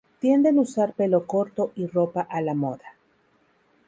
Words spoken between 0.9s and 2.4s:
pelo corto y ropa